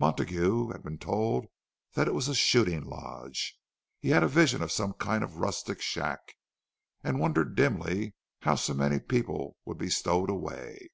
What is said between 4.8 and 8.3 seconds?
kind of a rustic shack, and wondered dimly